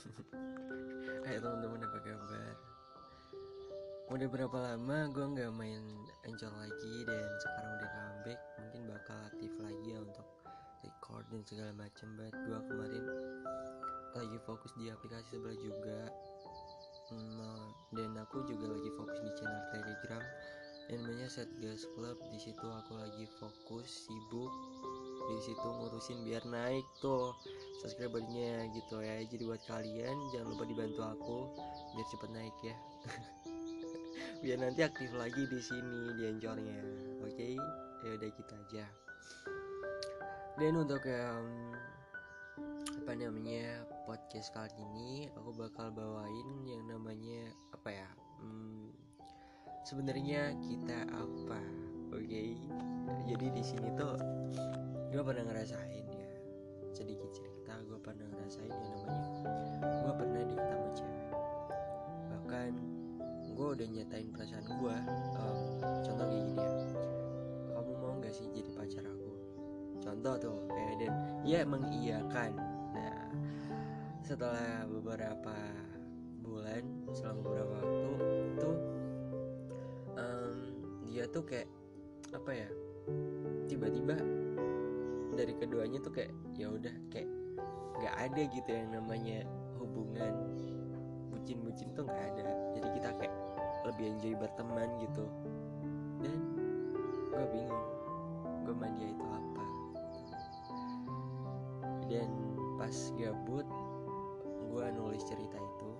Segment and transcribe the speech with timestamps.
[1.28, 2.54] Hai teman-teman apa kabar?
[4.10, 5.84] Udah berapa lama gue nggak main
[6.24, 10.26] Anchor lagi Dan sekarang udah comeback Mungkin bakal aktif lagi ya untuk
[10.80, 13.04] record dan segala macam But gue kemarin
[14.10, 16.00] lagi fokus di aplikasi sebelah juga.
[17.14, 20.24] Hmm, Dan aku juga lagi fokus di channel telegram.
[20.90, 24.50] Yang namanya Satgas Club di situ aku lagi fokus sibuk.
[25.30, 27.30] Di situ ngurusin biar naik tuh
[27.80, 29.24] subscribernya gitu ya.
[29.24, 31.38] Jadi buat kalian jangan lupa dibantu aku
[31.96, 32.76] biar cepet naik ya.
[34.40, 36.80] Biar nanti aktif lagi di sini di ancornya.
[37.20, 37.36] Oke?
[37.36, 37.54] Okay?
[38.00, 38.86] ya udah kita gitu aja.
[40.56, 41.44] Dan untuk yang
[43.00, 48.08] apa namanya podcast kali ini aku bakal bawain yang namanya apa ya
[48.38, 48.92] hmm,
[49.88, 51.60] sebenarnya kita apa
[52.12, 52.22] oke?
[52.24, 52.54] Okay?
[53.26, 54.14] jadi di sini tuh
[55.10, 56.30] gue pernah ngerasain ya
[56.92, 57.59] sedikit cerita
[58.10, 59.32] pernah ngerasain yang namanya.
[59.86, 61.24] Gue pernah di sama cewek.
[62.26, 62.72] Bahkan
[63.54, 64.96] gue udah nyatain perasaan gue
[65.38, 65.58] um,
[66.02, 66.74] contoh kayak gini ya.
[67.70, 69.32] Kamu mau gak sih jadi pacar aku?
[70.02, 71.14] Contoh tuh kayak dan
[71.46, 72.50] ya mengiyakan.
[72.98, 73.30] Nah
[74.26, 75.54] setelah beberapa
[76.42, 76.82] bulan
[77.14, 78.10] selama beberapa waktu
[78.58, 78.78] tuh
[81.20, 81.68] dia tuh kayak
[82.32, 82.68] apa ya
[83.66, 84.14] tiba-tiba
[85.34, 87.28] dari keduanya tuh kayak ya udah kayak
[88.00, 89.44] nggak ada gitu yang namanya
[89.80, 90.34] hubungan.
[91.32, 92.48] Bucin-bucin tuh nggak ada.
[92.76, 93.34] Jadi kita kayak
[93.88, 95.24] lebih enjoy berteman gitu.
[96.20, 96.38] Dan
[97.30, 97.86] gue bingung
[98.66, 99.64] gue dia itu apa?
[102.06, 102.30] Dan
[102.78, 103.66] pas gabut
[104.70, 105.90] gue nulis cerita itu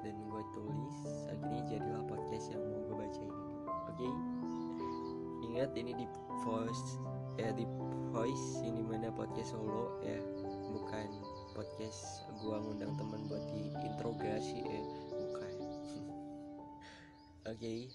[0.00, 0.96] dan gue tulis
[1.28, 3.96] akhirnya jadilah podcast yang mau gue baca ini oke?
[3.98, 4.12] Okay?
[5.50, 6.06] ingat ini di
[6.46, 6.96] voice
[7.36, 7.66] ya di
[8.14, 10.16] voice ini mana podcast solo ya
[10.70, 11.08] bukan
[11.52, 14.80] podcast gua ngundang teman buat diinterogasi ya
[15.18, 15.54] bukan
[17.50, 17.90] oke okay.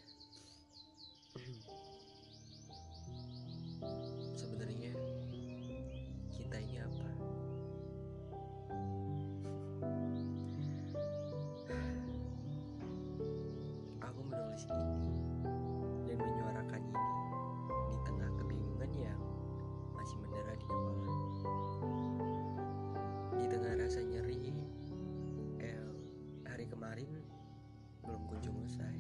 [28.46, 28.95] 就是哎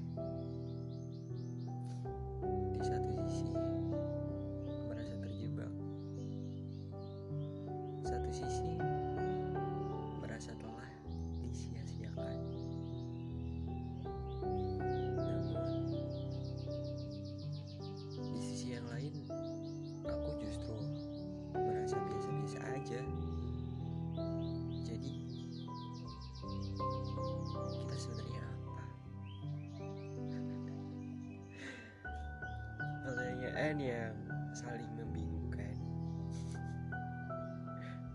[33.66, 34.18] pertanyaan yang
[34.54, 35.74] saling membingungkan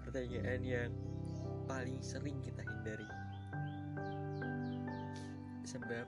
[0.06, 0.92] pertanyaan yang
[1.66, 3.10] paling sering kita hindari
[5.66, 6.06] sebab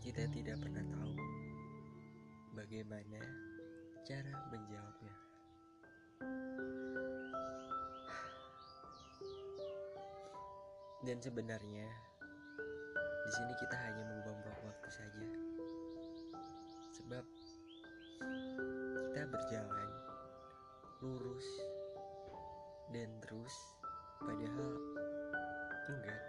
[0.00, 1.12] kita tidak pernah tahu
[2.56, 3.20] bagaimana
[4.08, 5.14] cara menjawabnya.
[11.04, 11.84] Dan sebenarnya
[13.28, 15.28] di sini kita hanya membuang-buang waktu saja.
[16.96, 17.43] Sebab
[23.34, 23.56] terus
[24.22, 24.70] padahal
[25.90, 26.22] enggak.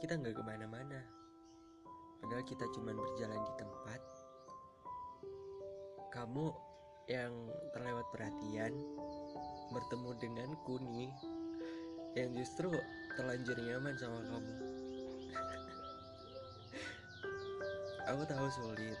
[0.00, 1.00] Kita enggak ke mana-mana.
[2.24, 4.00] Padahal kita cuma berjalan di tempat
[6.16, 6.48] kamu
[7.12, 8.72] yang terlewat perhatian
[9.68, 11.12] bertemu denganku nih
[12.16, 12.72] yang justru
[13.20, 14.54] terlanjur nyaman sama kamu
[18.10, 18.96] aku tahu sulit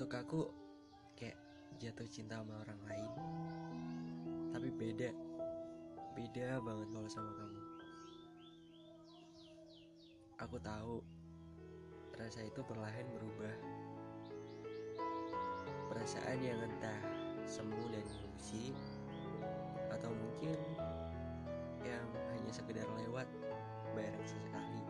[0.00, 0.48] untuk aku
[1.12, 1.36] kayak
[1.76, 3.12] jatuh cinta sama orang lain
[4.48, 5.12] tapi beda.
[6.16, 7.60] Beda banget kalau sama kamu.
[10.40, 11.04] Aku tahu
[12.16, 13.56] rasa itu perlahan berubah.
[15.92, 17.00] Perasaan yang entah
[17.44, 18.72] semu dan ilusi
[19.92, 20.56] atau mungkin
[21.84, 23.28] yang hanya sekedar lewat
[23.92, 24.80] bareng sesekali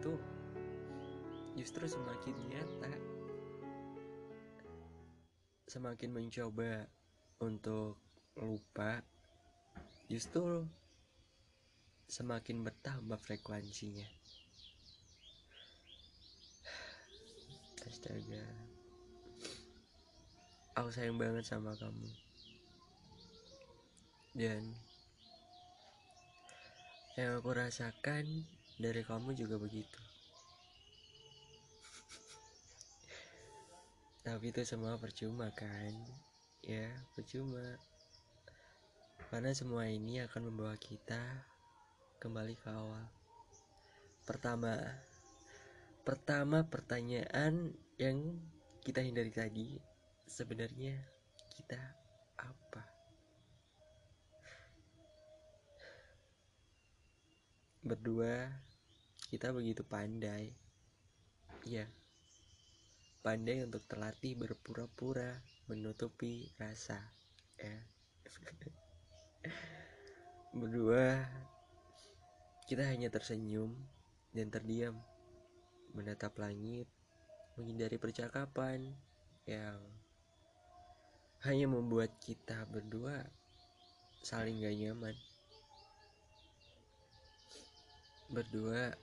[0.00, 0.16] itu
[1.60, 2.92] justru semakin nyata
[5.68, 6.88] semakin mencoba
[7.44, 8.00] untuk
[8.40, 9.04] lupa
[10.08, 10.64] justru
[12.08, 14.08] semakin bertambah frekuensinya.
[17.84, 18.44] Astaga.
[20.80, 22.08] Aku sayang banget sama kamu.
[24.32, 24.74] Dan
[27.14, 28.48] yang aku rasakan
[28.80, 30.00] dari kamu juga begitu.
[34.24, 35.92] Tapi itu semua percuma kan?
[36.64, 37.76] Ya percuma.
[39.28, 41.20] Karena semua ini akan membawa kita
[42.24, 43.04] kembali ke awal.
[44.24, 44.76] Pertama
[46.00, 48.40] pertama pertanyaan yang
[48.80, 49.76] kita hindari tadi
[50.24, 50.96] sebenarnya
[51.52, 51.80] kita
[52.40, 52.84] apa?
[57.84, 58.69] Berdua
[59.30, 60.52] kita begitu pandai.
[61.64, 61.86] Ya
[63.20, 66.96] pandai untuk terlatih berpura-pura menutupi rasa
[67.60, 67.76] ya.
[70.58, 71.20] Berdua
[72.64, 73.76] kita hanya tersenyum
[74.32, 74.96] dan terdiam
[75.92, 76.88] menatap langit
[77.60, 78.88] menghindari percakapan
[79.44, 79.76] yang
[81.44, 83.20] hanya membuat kita berdua
[84.24, 85.16] saling gak nyaman.
[88.32, 88.96] Berdua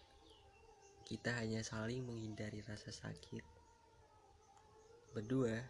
[1.07, 3.47] kita hanya saling menghindari rasa sakit
[5.15, 5.63] berdua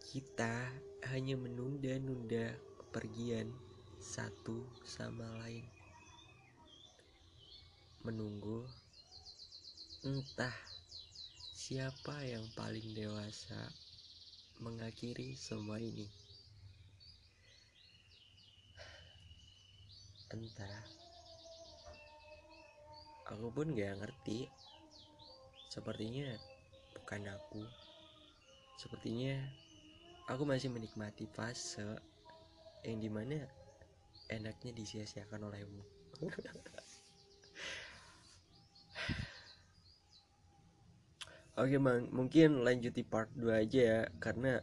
[0.00, 0.72] kita
[1.12, 3.52] hanya menunda-nunda kepergian
[4.00, 5.68] satu sama lain
[8.00, 8.64] menunggu
[10.00, 10.56] entah
[11.52, 13.68] siapa yang paling dewasa
[14.60, 16.08] mengakhiri semua ini.
[20.30, 20.80] Entah,
[23.30, 24.50] aku pun gak ngerti.
[25.70, 26.34] Sepertinya
[26.98, 27.62] bukan aku.
[28.76, 29.38] Sepertinya
[30.26, 31.86] aku masih menikmati fase
[32.82, 33.46] yang di mana
[34.30, 35.82] enaknya disia-siakan olehmu.
[41.60, 44.56] Oke bang, mungkin lanjut di part 2 aja ya Karena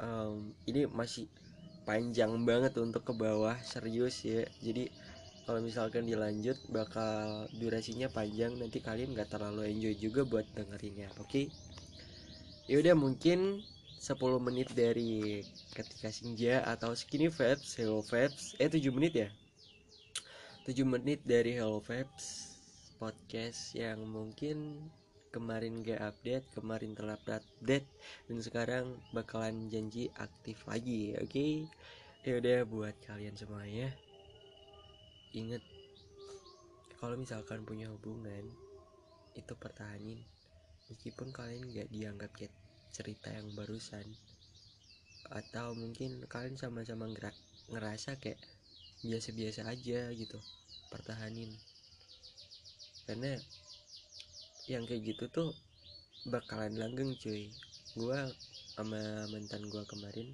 [0.00, 1.28] um, ini masih
[1.84, 4.88] panjang banget untuk ke bawah Serius ya Jadi
[5.42, 8.54] kalau misalkan dilanjut bakal durasinya panjang.
[8.54, 11.50] Nanti kalian gak terlalu enjoy juga buat dengerinnya Oke?
[12.70, 13.62] Yaudah mungkin
[14.02, 15.42] 10 menit dari
[15.74, 18.54] ketika senja atau skinny vibes, hello vibes.
[18.62, 19.28] Eh 7 menit ya?
[20.66, 22.54] 7 menit dari hello vibes
[23.02, 24.78] Podcast yang mungkin
[25.34, 27.88] kemarin gak update kemarin telat update
[28.30, 31.26] dan sekarang bakalan janji aktif lagi oke?
[31.32, 31.52] Okay?
[32.22, 33.90] ya udah buat kalian semuanya
[35.32, 35.64] inget
[37.02, 38.46] kalau misalkan punya hubungan
[39.34, 40.22] itu pertahanin.
[40.86, 42.54] Meskipun kalian gak dianggap kayak
[42.92, 44.06] cerita yang barusan.
[45.32, 47.08] Atau mungkin kalian sama-sama
[47.72, 48.38] ngerasa kayak
[49.02, 50.38] biasa-biasa aja gitu
[50.92, 51.50] pertahanin.
[53.08, 53.34] Karena
[54.70, 55.50] yang kayak gitu tuh
[56.28, 57.50] bakalan langgeng cuy.
[57.98, 58.30] Gua
[58.78, 60.32] sama mantan gua kemarin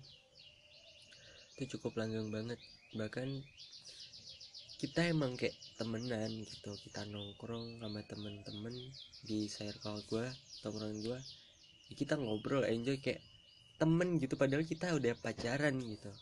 [1.59, 2.61] itu cukup langgeng banget.
[2.95, 3.43] Bahkan
[4.79, 6.71] kita emang kayak temenan gitu.
[6.87, 8.75] Kita nongkrong sama temen-temen
[9.27, 10.07] di circle
[10.63, 11.19] tongkrong gua.
[11.91, 13.19] Ya kita ngobrol enjoy kayak
[13.83, 14.39] temen gitu.
[14.39, 16.15] Padahal kita udah pacaran gitu.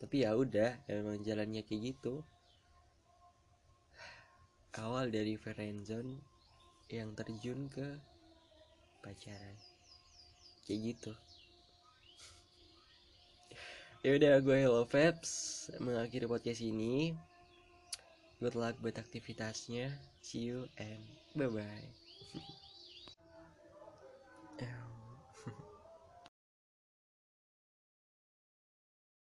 [0.00, 2.24] Tapi ya udah emang jalannya kayak gitu.
[4.80, 6.16] Awal dari friendzone
[6.88, 8.00] yang terjun ke
[9.04, 9.56] pacaran.
[10.64, 11.12] Kayak gitu.
[14.04, 17.14] Ya udah gue Hello Fabs mengakhiri podcast ini.
[18.40, 19.90] Good luck buat aktivitasnya.
[20.20, 21.02] See you and
[21.34, 21.88] bye bye